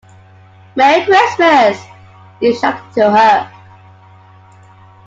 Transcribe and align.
“Merry 0.75 1.05
Christmas!” 1.05 1.79
he 2.39 2.55
shouted 2.55 2.91
to 2.95 3.11
her. 3.11 3.51